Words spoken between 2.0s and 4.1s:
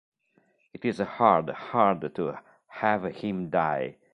to have him die!